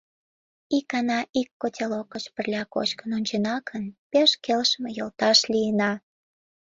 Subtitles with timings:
[0.77, 5.91] —Икана ик котелок гыч пырля кочкын ончена гын, пеш келшыме йолташ лийына.